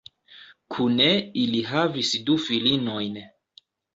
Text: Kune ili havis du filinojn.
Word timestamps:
Kune 0.75 1.09
ili 1.41 1.59
havis 1.73 2.13
du 2.29 2.39
filinojn. 2.47 3.23